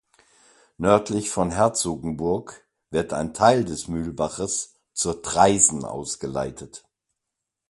Nördlich 0.79 1.29
von 1.29 1.51
Herzogenburg 1.51 2.67
wird 2.89 3.13
ein 3.13 3.35
Teil 3.35 3.63
des 3.63 3.87
Mühlbaches 3.87 4.73
zur 4.93 5.21
Traisen 5.21 5.85
ausgeleitet. 5.85 6.83